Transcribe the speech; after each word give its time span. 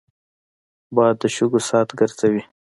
باد 0.95 1.15
د 1.21 1.23
شګو 1.35 1.59
ساعت 1.69 1.89
ګرځوي 1.99 2.43